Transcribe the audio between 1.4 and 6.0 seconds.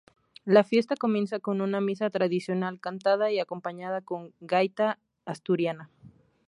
una misa tradicional cantada y acompañada con gaita asturiana.